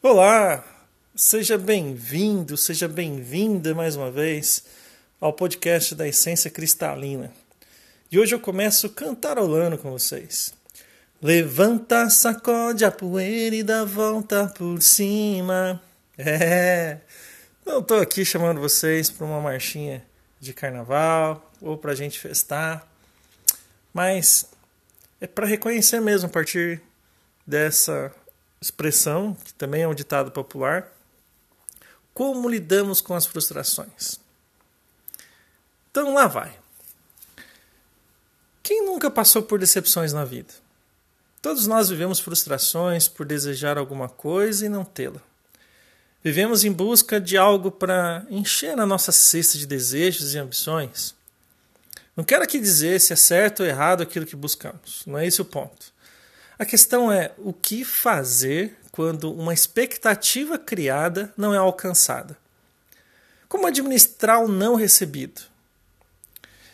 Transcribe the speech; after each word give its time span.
Olá, 0.00 0.64
seja 1.12 1.58
bem-vindo, 1.58 2.56
seja 2.56 2.86
bem-vinda 2.86 3.74
mais 3.74 3.96
uma 3.96 4.12
vez 4.12 4.62
ao 5.20 5.32
podcast 5.32 5.92
da 5.96 6.06
Essência 6.06 6.48
Cristalina. 6.48 7.32
E 8.08 8.16
hoje 8.16 8.32
eu 8.32 8.38
começo 8.38 8.88
cantarolando 8.90 9.76
com 9.76 9.90
vocês. 9.90 10.54
Levanta, 11.20 12.08
sacode 12.10 12.84
a 12.84 12.92
poeira 12.92 13.56
e 13.56 13.64
dá 13.64 13.84
volta 13.84 14.46
por 14.46 14.80
cima. 14.80 15.82
É, 16.16 16.98
não 17.66 17.80
estou 17.80 17.98
aqui 17.98 18.24
chamando 18.24 18.60
vocês 18.60 19.10
para 19.10 19.26
uma 19.26 19.40
marchinha 19.40 20.06
de 20.38 20.54
carnaval 20.54 21.50
ou 21.60 21.76
para 21.76 21.90
a 21.90 21.96
gente 21.96 22.20
festar, 22.20 22.86
mas 23.92 24.48
é 25.20 25.26
para 25.26 25.44
reconhecer 25.44 25.98
mesmo 25.98 26.28
a 26.28 26.30
partir 26.30 26.80
dessa 27.44 28.14
expressão, 28.60 29.36
que 29.44 29.52
também 29.54 29.82
é 29.82 29.88
um 29.88 29.94
ditado 29.94 30.30
popular, 30.30 30.92
como 32.12 32.48
lidamos 32.48 33.00
com 33.00 33.14
as 33.14 33.26
frustrações. 33.26 34.18
Então 35.90 36.14
lá 36.14 36.26
vai. 36.26 36.58
Quem 38.62 38.84
nunca 38.84 39.10
passou 39.10 39.42
por 39.42 39.58
decepções 39.58 40.12
na 40.12 40.24
vida? 40.24 40.52
Todos 41.40 41.66
nós 41.66 41.88
vivemos 41.88 42.18
frustrações 42.18 43.08
por 43.08 43.24
desejar 43.24 43.78
alguma 43.78 44.08
coisa 44.08 44.66
e 44.66 44.68
não 44.68 44.84
tê-la. 44.84 45.20
Vivemos 46.22 46.64
em 46.64 46.72
busca 46.72 47.20
de 47.20 47.36
algo 47.36 47.70
para 47.70 48.26
encher 48.28 48.78
a 48.78 48.84
nossa 48.84 49.12
cesta 49.12 49.56
de 49.56 49.66
desejos 49.66 50.34
e 50.34 50.38
ambições. 50.38 51.14
Não 52.16 52.24
quero 52.24 52.42
aqui 52.42 52.58
dizer 52.58 53.00
se 53.00 53.12
é 53.12 53.16
certo 53.16 53.60
ou 53.60 53.66
errado 53.66 54.02
aquilo 54.02 54.26
que 54.26 54.34
buscamos, 54.34 55.04
não 55.06 55.16
é 55.16 55.26
esse 55.26 55.40
o 55.40 55.44
ponto. 55.44 55.92
A 56.58 56.64
questão 56.64 57.12
é 57.12 57.32
o 57.38 57.52
que 57.52 57.84
fazer 57.84 58.76
quando 58.90 59.32
uma 59.32 59.54
expectativa 59.54 60.58
criada 60.58 61.32
não 61.36 61.54
é 61.54 61.56
alcançada. 61.56 62.36
Como 63.48 63.64
administrar 63.64 64.42
o 64.42 64.48
não 64.48 64.74
recebido? 64.74 65.40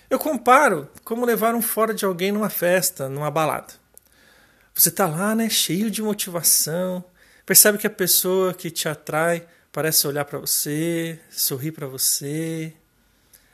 Eu 0.08 0.18
comparo 0.18 0.88
como 1.04 1.26
levar 1.26 1.54
um 1.54 1.60
fora 1.60 1.92
de 1.92 2.06
alguém 2.06 2.32
numa 2.32 2.48
festa, 2.48 3.10
numa 3.10 3.30
balada. 3.30 3.74
Você 4.74 4.88
está 4.88 5.06
lá, 5.06 5.34
né, 5.34 5.50
cheio 5.50 5.90
de 5.90 6.00
motivação, 6.00 7.04
percebe 7.44 7.76
que 7.76 7.86
a 7.86 7.90
pessoa 7.90 8.54
que 8.54 8.70
te 8.70 8.88
atrai 8.88 9.46
parece 9.70 10.06
olhar 10.06 10.24
para 10.24 10.38
você, 10.38 11.20
sorrir 11.30 11.72
para 11.72 11.86
você. 11.86 12.72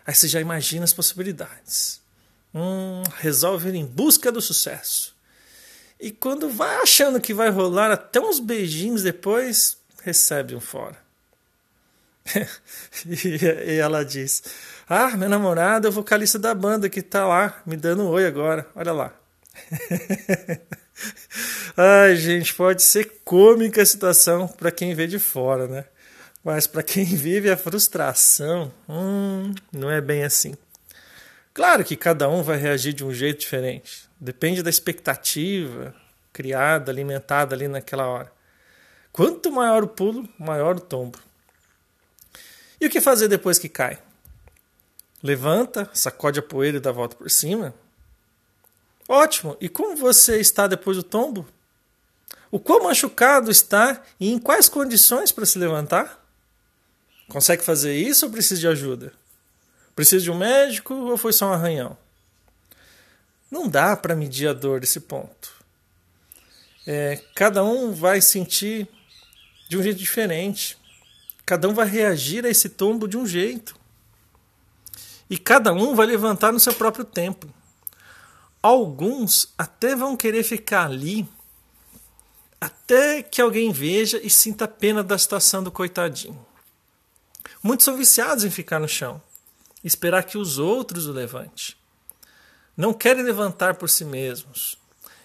Aí 0.07 0.15
você 0.15 0.29
já 0.29 0.41
imagina 0.41 0.85
as 0.85 0.93
possibilidades. 0.93 2.01
Hum, 2.55 3.03
resolve 3.17 3.71
ir 3.71 3.75
em 3.75 3.85
busca 3.85 4.31
do 4.31 4.41
sucesso. 4.41 5.19
E 6.01 6.11
quando 6.11 6.49
vai 6.49 6.77
achando 6.77 7.21
que 7.21 7.35
vai 7.35 7.51
rolar 7.51 7.93
até 7.93 8.19
uns 8.19 8.41
beijinhos 8.41 9.03
depois, 9.03 9.77
recebe 10.03 10.57
um 10.57 10.61
fora. 10.61 10.97
e 13.07 13.77
ela 13.77 14.05
diz: 14.05 14.43
Ah, 14.89 15.17
meu 15.17 15.29
namorado 15.29 15.87
é 15.87 15.91
o 15.91 15.93
vocalista 15.93 16.39
da 16.39 16.55
banda 16.55 16.89
que 16.89 17.03
tá 17.03 17.27
lá 17.27 17.63
me 17.67 17.77
dando 17.77 18.05
um 18.05 18.09
oi 18.09 18.27
agora. 18.27 18.67
Olha 18.75 18.93
lá. 18.93 19.15
Ai, 21.77 22.17
gente, 22.17 22.55
pode 22.55 22.83
ser 22.83 23.21
cômica 23.25 23.83
a 23.83 23.87
situação 23.87 24.49
para 24.49 24.71
quem 24.71 24.95
vê 24.95 25.07
de 25.07 25.19
fora, 25.19 25.67
né? 25.67 25.85
Mas 26.43 26.67
para 26.67 26.83
quem 26.83 27.05
vive 27.05 27.51
a 27.51 27.57
frustração, 27.57 28.73
hum, 28.89 29.55
não 29.73 29.91
é 29.91 30.01
bem 30.01 30.25
assim. 30.25 30.55
Claro 31.53 31.85
que 31.85 31.97
cada 31.97 32.29
um 32.29 32.43
vai 32.43 32.57
reagir 32.57 32.93
de 32.93 33.05
um 33.05 33.13
jeito 33.13 33.41
diferente. 33.41 34.09
Depende 34.21 34.63
da 34.63 34.71
expectativa 34.71 35.95
criada, 36.33 36.91
alimentada 36.91 37.55
ali 37.55 37.67
naquela 37.67 38.07
hora. 38.07 38.33
Quanto 39.13 39.51
maior 39.51 39.83
o 39.83 39.89
pulo, 39.89 40.29
maior 40.39 40.77
o 40.77 40.81
tombo. 40.81 41.19
E 42.81 42.87
o 42.87 42.91
que 42.91 43.01
fazer 43.01 43.29
depois 43.29 43.59
que 43.59 43.69
cai? 43.69 43.99
Levanta, 45.23 45.91
sacode 45.93 46.39
a 46.39 46.43
poeira 46.43 46.79
e 46.79 46.81
dá 46.81 46.91
a 46.91 46.95
volta 46.95 47.17
por 47.17 47.31
cima? 47.31 47.75
Ótimo! 49.09 49.57
E 49.61 49.69
como 49.69 49.97
você 49.97 50.41
está 50.41 50.67
depois 50.67 50.97
do 50.97 51.03
tombo? 51.03 51.47
O 52.51 52.59
quão 52.59 52.85
machucado 52.85 53.51
está 53.51 54.03
e 54.19 54.31
em 54.31 54.39
quais 54.39 54.69
condições 54.69 55.31
para 55.31 55.45
se 55.45 55.59
levantar? 55.59 56.25
Consegue 57.29 57.63
fazer 57.63 57.95
isso 57.95 58.27
ou 58.27 58.33
precisa 58.33 58.61
de 58.61 58.69
ajuda? 58.69 59.13
Precisa 60.01 60.25
de 60.25 60.31
um 60.31 60.39
médico 60.39 60.95
ou 60.95 61.19
foi 61.19 61.31
só 61.31 61.51
um 61.51 61.53
arranhão? 61.53 61.95
Não 63.51 63.69
dá 63.69 63.95
para 63.95 64.17
medir 64.17 64.49
a 64.49 64.55
dor 64.55 64.81
desse 64.81 64.99
ponto. 64.99 65.53
É, 66.87 67.23
cada 67.35 67.63
um 67.63 67.93
vai 67.93 68.23
sentir 68.23 68.89
de 69.69 69.77
um 69.77 69.83
jeito 69.83 69.99
diferente. 69.99 70.79
Cada 71.45 71.69
um 71.69 71.75
vai 71.75 71.87
reagir 71.87 72.47
a 72.47 72.49
esse 72.49 72.71
tombo 72.71 73.07
de 73.07 73.19
um 73.19 73.27
jeito. 73.27 73.77
E 75.29 75.37
cada 75.37 75.71
um 75.71 75.95
vai 75.95 76.07
levantar 76.07 76.51
no 76.51 76.59
seu 76.59 76.73
próprio 76.73 77.05
tempo. 77.05 77.47
Alguns 78.63 79.53
até 79.59 79.95
vão 79.95 80.17
querer 80.17 80.45
ficar 80.45 80.87
ali 80.87 81.29
até 82.59 83.23
que 83.23 83.43
alguém 83.43 83.71
veja 83.71 84.19
e 84.25 84.31
sinta 84.31 84.67
pena 84.67 85.05
da 85.05 85.19
situação 85.19 85.63
do 85.63 85.71
coitadinho. 85.71 86.43
Muitos 87.63 87.85
são 87.85 87.99
viciados 87.99 88.45
em 88.45 88.51
ficar 88.51 88.79
no 88.79 88.89
chão, 88.89 89.21
esperar 89.83 90.25
que 90.25 90.39
os 90.39 90.59
outros 90.59 91.07
o 91.07 91.13
levante 91.13 91.79
não 92.77 92.93
querem 92.95 93.23
levantar 93.23 93.75
por 93.75 93.89
si 93.89 94.05
mesmos 94.05 94.77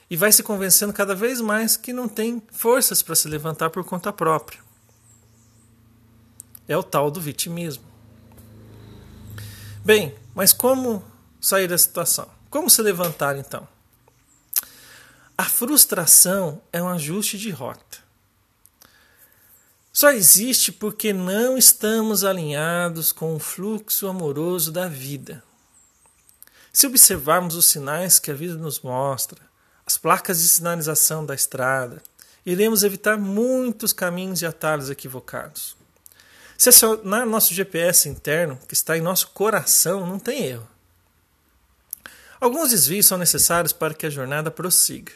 e 0.10 0.18
vai 0.18 0.32
se 0.32 0.44
convencendo 0.44 0.94
cada 0.94 1.16
vez 1.16 1.42
mais 1.42 1.78
que 1.78 1.94
não 1.94 2.08
tem 2.08 2.42
forças 2.52 3.02
para 3.02 3.16
se 3.16 3.28
levantar 3.28 3.70
por 3.70 3.84
conta 3.84 4.12
própria. 4.12 4.60
É 6.68 6.76
o 6.76 6.84
tal 6.84 7.10
do 7.10 7.22
vitimismo. 7.22 7.84
Bem, 9.84 10.16
mas 10.34 10.52
como 10.52 11.04
sair 11.40 11.68
da 11.68 11.78
situação? 11.78 12.28
Como 12.50 12.70
se 12.70 12.82
levantar 12.82 13.38
então? 13.38 13.68
A 15.38 15.44
frustração 15.44 16.62
é 16.72 16.82
um 16.82 16.88
ajuste 16.88 17.38
de 17.38 17.52
rota. 17.52 17.85
Só 19.96 20.12
existe 20.12 20.74
porque 20.74 21.14
não 21.14 21.58
estamos 21.58 22.26
alinhados 22.26 23.14
com 23.14 23.34
o 23.34 23.40
fluxo 23.40 24.10
amoroso 24.10 24.70
da 24.70 24.90
vida. 24.90 25.42
Se 26.74 26.86
observarmos 26.86 27.56
os 27.56 27.68
sinais 27.68 28.20
que 28.20 28.30
a 28.30 28.34
vida 28.34 28.56
nos 28.56 28.82
mostra, 28.82 29.40
as 29.86 29.98
placas 29.98 30.42
de 30.42 30.50
sinalização 30.50 31.26
da 31.26 31.34
estrada, 31.34 32.04
iremos 32.46 32.84
evitar 32.84 33.18
muitos 33.18 33.94
caminhos 33.94 34.42
e 34.42 34.46
atalhos 34.46 34.90
equivocados. 34.90 35.78
Se 36.58 36.68
acionar 36.68 37.26
nosso 37.26 37.54
GPS 37.54 38.10
interno, 38.10 38.60
que 38.68 38.74
está 38.74 38.98
em 38.98 39.02
nosso 39.02 39.30
coração, 39.30 40.06
não 40.06 40.20
tem 40.20 40.44
erro. 40.44 40.68
Alguns 42.42 42.72
desvios 42.72 43.06
são 43.06 43.18
necessários 43.18 43.72
para 43.72 43.94
que 43.94 44.06
a 44.06 44.10
jornada 44.10 44.52
prossiga. 44.52 45.14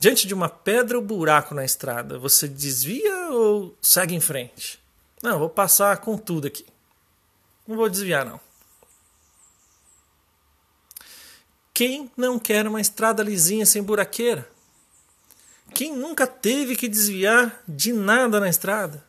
Diante 0.00 0.26
de 0.26 0.34
uma 0.34 0.48
pedra 0.48 0.98
ou 0.98 1.04
buraco 1.04 1.54
na 1.54 1.64
estrada, 1.64 2.18
você 2.18 2.48
desvia 2.48 3.17
ou 3.32 3.76
segue 3.80 4.14
em 4.14 4.20
frente? 4.20 4.78
Não, 5.22 5.38
vou 5.38 5.48
passar 5.48 5.98
com 5.98 6.16
tudo 6.16 6.46
aqui. 6.46 6.66
Não 7.66 7.76
vou 7.76 7.88
desviar, 7.88 8.24
não. 8.24 8.40
Quem 11.74 12.10
não 12.16 12.38
quer 12.38 12.66
uma 12.66 12.80
estrada 12.80 13.22
lisinha 13.22 13.64
sem 13.64 13.82
buraqueira? 13.82 14.48
Quem 15.74 15.94
nunca 15.94 16.26
teve 16.26 16.74
que 16.74 16.88
desviar 16.88 17.62
de 17.68 17.92
nada 17.92 18.40
na 18.40 18.48
estrada? 18.48 19.04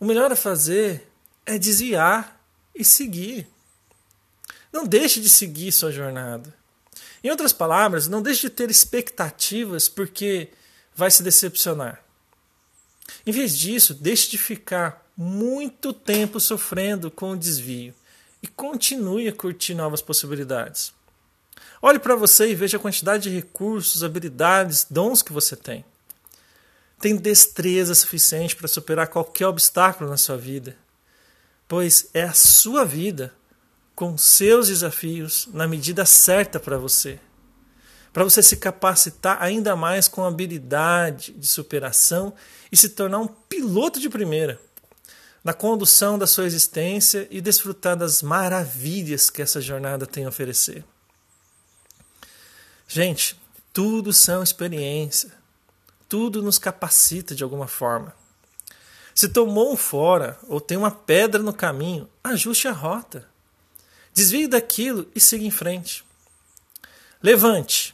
O 0.00 0.04
melhor 0.04 0.32
a 0.32 0.36
fazer 0.36 1.08
é 1.46 1.58
desviar 1.58 2.40
e 2.74 2.84
seguir. 2.84 3.46
Não 4.72 4.84
deixe 4.84 5.20
de 5.20 5.28
seguir 5.28 5.70
sua 5.70 5.92
jornada. 5.92 6.52
Em 7.22 7.30
outras 7.30 7.52
palavras, 7.52 8.08
não 8.08 8.20
deixe 8.20 8.42
de 8.42 8.50
ter 8.50 8.70
expectativas 8.70 9.88
porque 9.88 10.50
vai 10.94 11.10
se 11.10 11.22
decepcionar. 11.22 12.03
Em 13.26 13.32
vez 13.32 13.56
disso, 13.56 13.94
deixe 13.94 14.30
de 14.30 14.38
ficar 14.38 15.04
muito 15.16 15.92
tempo 15.92 16.40
sofrendo 16.40 17.10
com 17.10 17.30
o 17.30 17.36
desvio 17.36 17.94
e 18.42 18.46
continue 18.46 19.28
a 19.28 19.32
curtir 19.32 19.74
novas 19.74 20.02
possibilidades. 20.02 20.92
Olhe 21.80 21.98
para 21.98 22.16
você 22.16 22.50
e 22.50 22.54
veja 22.54 22.76
a 22.76 22.80
quantidade 22.80 23.24
de 23.24 23.34
recursos, 23.34 24.02
habilidades, 24.02 24.86
dons 24.88 25.22
que 25.22 25.32
você 25.32 25.54
tem. 25.54 25.84
Tem 27.00 27.16
destreza 27.16 27.94
suficiente 27.94 28.56
para 28.56 28.68
superar 28.68 29.08
qualquer 29.08 29.46
obstáculo 29.46 30.08
na 30.08 30.16
sua 30.16 30.36
vida, 30.36 30.76
pois 31.68 32.08
é 32.14 32.22
a 32.22 32.32
sua 32.32 32.84
vida, 32.84 33.32
com 33.94 34.18
seus 34.18 34.68
desafios, 34.68 35.48
na 35.52 35.68
medida 35.68 36.04
certa 36.04 36.58
para 36.58 36.78
você. 36.78 37.20
Para 38.14 38.22
você 38.22 38.44
se 38.44 38.58
capacitar 38.58 39.42
ainda 39.42 39.74
mais 39.74 40.06
com 40.06 40.24
habilidade 40.24 41.32
de 41.32 41.48
superação 41.48 42.32
e 42.70 42.76
se 42.76 42.90
tornar 42.90 43.18
um 43.18 43.26
piloto 43.26 43.98
de 43.98 44.08
primeira 44.08 44.60
na 45.42 45.52
condução 45.52 46.16
da 46.16 46.24
sua 46.24 46.46
existência 46.46 47.26
e 47.28 47.40
desfrutar 47.40 47.96
das 47.96 48.22
maravilhas 48.22 49.30
que 49.30 49.42
essa 49.42 49.60
jornada 49.60 50.06
tem 50.06 50.24
a 50.24 50.28
oferecer. 50.28 50.84
Gente, 52.86 53.36
tudo 53.72 54.12
são 54.12 54.44
experiência. 54.44 55.32
tudo 56.08 56.40
nos 56.40 56.60
capacita 56.60 57.34
de 57.34 57.42
alguma 57.42 57.66
forma. 57.66 58.14
Se 59.12 59.28
tomou 59.28 59.72
um 59.72 59.76
fora 59.76 60.38
ou 60.46 60.60
tem 60.60 60.76
uma 60.76 60.90
pedra 60.92 61.42
no 61.42 61.52
caminho, 61.52 62.08
ajuste 62.22 62.68
a 62.68 62.72
rota. 62.72 63.28
Desvie 64.14 64.46
daquilo 64.46 65.10
e 65.16 65.20
siga 65.20 65.44
em 65.44 65.50
frente. 65.50 66.04
Levante, 67.20 67.93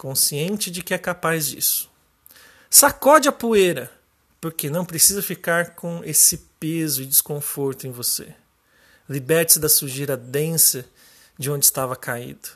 consciente 0.00 0.70
de 0.70 0.82
que 0.82 0.94
é 0.94 0.98
capaz 0.98 1.46
disso. 1.46 1.90
Sacode 2.70 3.28
a 3.28 3.32
poeira, 3.32 3.92
porque 4.40 4.70
não 4.70 4.82
precisa 4.82 5.22
ficar 5.22 5.74
com 5.74 6.00
esse 6.02 6.38
peso 6.58 7.02
e 7.02 7.06
desconforto 7.06 7.86
em 7.86 7.90
você. 7.90 8.34
Liberte-se 9.06 9.60
da 9.60 9.68
sujeira 9.68 10.16
densa 10.16 10.86
de 11.38 11.50
onde 11.50 11.66
estava 11.66 11.94
caído. 11.94 12.48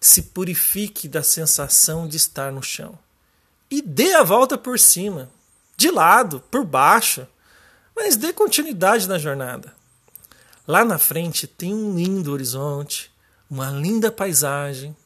Se 0.00 0.22
purifique 0.22 1.06
da 1.06 1.22
sensação 1.22 2.08
de 2.08 2.16
estar 2.16 2.50
no 2.50 2.62
chão. 2.62 2.98
E 3.70 3.82
dê 3.82 4.14
a 4.14 4.22
volta 4.22 4.56
por 4.56 4.78
cima, 4.78 5.28
de 5.76 5.90
lado, 5.90 6.42
por 6.50 6.64
baixo, 6.64 7.26
mas 7.94 8.16
dê 8.16 8.32
continuidade 8.32 9.06
na 9.06 9.18
jornada. 9.18 9.74
Lá 10.66 10.82
na 10.82 10.96
frente 10.96 11.46
tem 11.46 11.74
um 11.74 11.94
lindo 11.94 12.32
horizonte, 12.32 13.12
uma 13.50 13.70
linda 13.70 14.10
paisagem, 14.10 14.96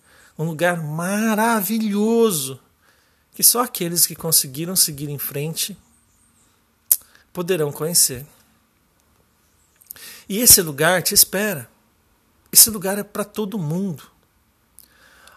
um 0.41 0.47
lugar 0.47 0.83
maravilhoso 0.83 2.59
que 3.31 3.43
só 3.43 3.63
aqueles 3.63 4.07
que 4.07 4.17
conseguiram 4.17 4.75
seguir 4.75 5.11
em 5.11 5.19
frente 5.19 5.77
poderão 7.31 7.71
conhecer. 7.71 8.25
E 10.27 10.39
esse 10.39 10.63
lugar 10.63 11.03
te 11.03 11.13
espera. 11.13 11.71
Esse 12.51 12.71
lugar 12.71 12.97
é 12.97 13.03
para 13.03 13.23
todo 13.23 13.59
mundo. 13.59 14.11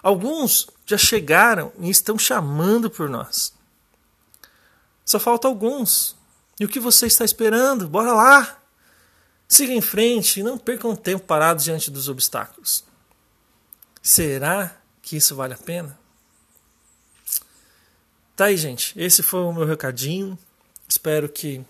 Alguns 0.01 0.69
já 0.85 0.97
chegaram 0.97 1.73
e 1.79 1.89
estão 1.89 2.17
chamando 2.17 2.89
por 2.89 3.09
nós. 3.09 3.53
Só 5.03 5.19
falta 5.19 5.49
alguns. 5.49 6.15
E 6.57 6.63
o 6.63 6.69
que 6.69 6.79
você 6.79 7.07
está 7.07 7.25
esperando? 7.25 7.89
Bora 7.89 8.13
lá! 8.13 8.57
Siga 9.49 9.73
em 9.73 9.81
frente 9.81 10.39
e 10.39 10.43
não 10.43 10.57
perca 10.57 10.87
um 10.87 10.95
tempo 10.95 11.25
parado 11.25 11.61
diante 11.61 11.91
dos 11.91 12.07
obstáculos. 12.07 12.85
Será 14.01 14.81
que 15.03 15.17
isso 15.17 15.35
vale 15.35 15.53
a 15.53 15.57
pena? 15.57 15.99
Tá 18.35 18.45
aí, 18.45 18.57
gente. 18.57 18.99
Esse 18.99 19.21
foi 19.21 19.41
o 19.41 19.53
meu 19.53 19.65
recadinho. 19.65 20.39
Espero 20.89 21.29
que, 21.29 21.63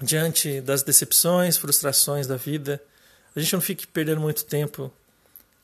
diante 0.00 0.60
das 0.60 0.84
decepções, 0.84 1.56
frustrações 1.56 2.26
da 2.26 2.36
vida, 2.36 2.80
a 3.34 3.40
gente 3.40 3.52
não 3.54 3.60
fique 3.60 3.86
perdendo 3.86 4.20
muito 4.20 4.44
tempo 4.44 4.92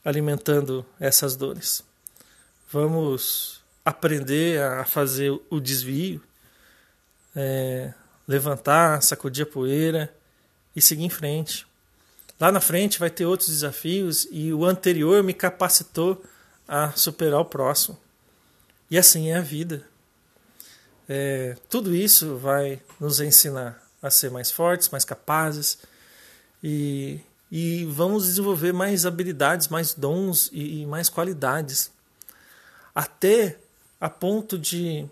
alimentando 0.04 0.84
essas 0.98 1.36
dores. 1.36 1.84
Vamos 2.70 3.62
aprender 3.84 4.60
a 4.60 4.84
fazer 4.84 5.30
o 5.50 5.60
desvio, 5.60 6.20
é, 7.36 7.92
levantar, 8.26 9.02
sacudir 9.02 9.44
a 9.44 9.50
poeira 9.50 10.12
e 10.74 10.80
seguir 10.80 11.04
em 11.04 11.10
frente. 11.10 11.66
Lá 12.40 12.50
na 12.50 12.60
frente 12.60 12.98
vai 12.98 13.10
ter 13.10 13.26
outros 13.26 13.50
desafios 13.50 14.26
e 14.30 14.52
o 14.52 14.64
anterior 14.64 15.22
me 15.22 15.34
capacitou 15.34 16.24
a 16.72 16.90
superar 16.92 17.40
o 17.40 17.44
próximo. 17.44 17.98
E 18.90 18.96
assim 18.96 19.28
é 19.28 19.36
a 19.36 19.42
vida. 19.42 19.86
É, 21.06 21.54
tudo 21.68 21.94
isso 21.94 22.38
vai 22.38 22.80
nos 22.98 23.20
ensinar 23.20 23.86
a 24.00 24.10
ser 24.10 24.30
mais 24.30 24.50
fortes, 24.50 24.88
mais 24.88 25.04
capazes 25.04 25.76
e, 26.64 27.20
e 27.50 27.84
vamos 27.84 28.24
desenvolver 28.24 28.72
mais 28.72 29.04
habilidades, 29.04 29.68
mais 29.68 29.92
dons 29.92 30.48
e, 30.50 30.80
e 30.80 30.86
mais 30.86 31.10
qualidades. 31.10 31.92
Até 32.94 33.58
a 34.00 34.08
ponto 34.08 34.58
de 34.58 35.06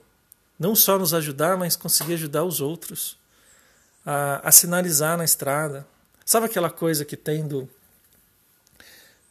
não 0.58 0.74
só 0.74 0.98
nos 0.98 1.12
ajudar, 1.12 1.58
mas 1.58 1.76
conseguir 1.76 2.14
ajudar 2.14 2.44
os 2.44 2.62
outros 2.62 3.18
a, 4.06 4.48
a 4.48 4.50
sinalizar 4.50 5.18
na 5.18 5.24
estrada. 5.24 5.86
Sabe 6.24 6.46
aquela 6.46 6.70
coisa 6.70 7.04
que 7.04 7.18
tem 7.18 7.46
do, 7.46 7.68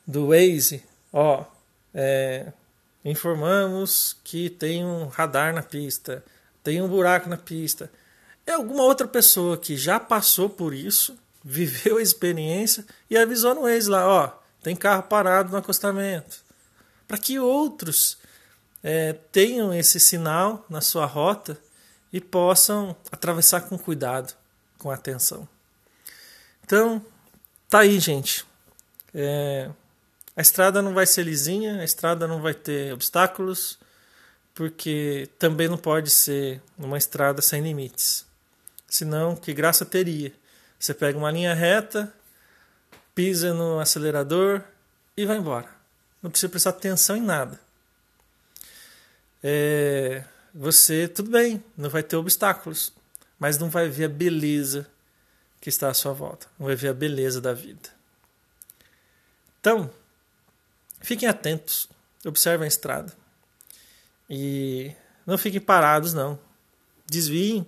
do 0.06 0.28
Waze? 0.28 0.84
Ó, 1.12 1.44
é, 2.02 2.54
informamos 3.04 4.16
que 4.24 4.50
tem 4.50 4.86
um 4.86 5.08
radar 5.08 5.54
na 5.54 5.62
pista, 5.62 6.24
tem 6.64 6.82
um 6.82 6.88
buraco 6.88 7.28
na 7.28 7.36
pista. 7.36 7.92
É 8.48 8.54
alguma 8.54 8.84
outra 8.84 9.06
pessoa 9.06 9.58
que 9.58 9.76
já 9.76 10.00
passou 10.00 10.50
por 10.50 10.74
isso, 10.74 11.18
viveu 11.44 11.98
a 11.98 12.02
experiência 12.02 12.86
e 13.10 13.18
avisou 13.18 13.54
no 13.54 13.64
Waze 13.64 13.90
lá, 13.90 14.08
ó, 14.08 14.32
tem 14.64 14.78
carro 14.78 15.04
parado 15.04 15.52
no 15.52 15.58
acostamento. 15.58 16.38
Para 17.06 17.18
que 17.18 17.38
outros 17.38 18.18
é, 18.82 19.12
tenham 19.32 19.74
esse 19.74 20.00
sinal 20.00 20.66
na 20.70 20.80
sua 20.80 21.06
rota 21.06 21.58
e 22.14 22.22
possam 22.22 22.96
atravessar 23.12 23.62
com 23.62 23.78
cuidado 23.78 24.34
com 24.78 24.90
atenção. 24.90 25.48
Então, 26.64 27.06
tá 27.68 27.80
aí, 27.80 28.00
gente. 28.00 28.46
É, 29.14 29.70
a 30.40 30.42
estrada 30.42 30.82
não 30.82 30.94
vai 30.94 31.06
ser 31.06 31.24
lisinha, 31.24 31.82
a 31.82 31.84
estrada 31.84 32.26
não 32.26 32.42
vai 32.42 32.54
ter 32.54 32.94
obstáculos, 32.94 33.78
porque 34.56 35.30
também 35.38 35.68
não 35.68 35.78
pode 35.78 36.10
ser 36.10 36.62
uma 36.78 36.98
estrada 36.98 37.42
sem 37.42 37.62
limites. 37.62 38.26
Senão, 38.88 39.36
que 39.36 39.54
graça 39.54 39.86
teria? 39.86 40.32
Você 40.80 40.94
pega 40.94 41.18
uma 41.18 41.30
linha 41.30 41.54
reta, 41.54 42.14
pisa 43.14 43.54
no 43.54 43.80
acelerador 43.80 44.64
e 45.18 45.26
vai 45.26 45.38
embora. 45.38 45.68
Não 46.24 46.32
precisa 46.32 46.50
prestar 46.50 46.70
atenção 46.70 47.18
em 47.18 47.22
nada. 47.22 47.60
É, 49.44 50.24
você, 50.54 51.08
tudo 51.08 51.32
bem, 51.32 51.62
não 51.78 51.90
vai 51.90 52.02
ter 52.02 52.16
obstáculos 52.16 52.94
mas 53.40 53.58
não 53.58 53.70
vai 53.70 53.88
ver 53.88 54.06
a 54.06 54.10
beleza 54.10 54.86
que 55.62 55.70
está 55.70 55.90
à 55.90 55.94
sua 55.94 56.12
volta, 56.12 56.48
não 56.60 56.68
vai 56.68 56.76
ver 56.76 56.90
a 56.90 56.94
beleza 56.94 57.40
da 57.40 57.54
vida. 57.54 57.90
Então, 59.60 59.90
fiquem 61.02 61.28
atentos, 61.28 61.88
observem 62.26 62.66
a 62.66 62.68
estrada 62.68 63.14
e 64.30 64.92
não 65.26 65.38
fiquem 65.38 65.62
parados, 65.62 66.14
não. 66.14 66.40
Desviem 67.08 67.66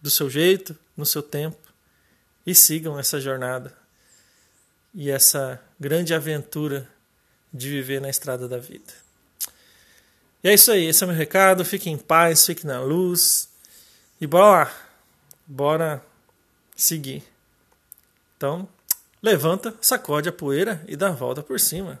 do 0.00 0.10
seu 0.10 0.30
jeito, 0.30 0.76
no 0.96 1.06
seu 1.06 1.22
tempo 1.22 1.58
e 2.46 2.54
sigam 2.54 2.98
essa 2.98 3.20
jornada 3.20 3.72
e 4.94 5.10
essa 5.10 5.60
grande 5.78 6.12
aventura 6.12 6.88
de 7.52 7.68
viver 7.68 8.00
na 8.00 8.10
estrada 8.10 8.48
da 8.48 8.58
vida. 8.58 8.92
E 10.42 10.48
é 10.48 10.54
isso 10.54 10.72
aí, 10.72 10.86
esse 10.86 11.02
é 11.02 11.06
o 11.06 11.08
meu 11.08 11.16
recado. 11.16 11.64
Fiquem 11.64 11.94
em 11.94 11.98
paz, 11.98 12.44
fiquem 12.44 12.66
na 12.66 12.80
luz. 12.80 13.48
E 14.20 14.26
bora 14.26 14.64
lá, 14.64 14.74
bora 15.46 16.04
seguir. 16.76 17.22
Então, 18.36 18.68
levanta, 19.22 19.74
sacode 19.80 20.28
a 20.28 20.32
poeira 20.32 20.84
e 20.88 20.96
dá 20.96 21.08
a 21.08 21.12
volta 21.12 21.42
por 21.42 21.60
cima. 21.60 22.00